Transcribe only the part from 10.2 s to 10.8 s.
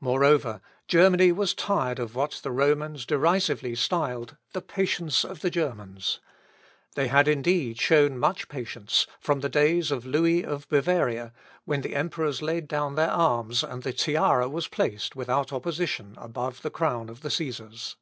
of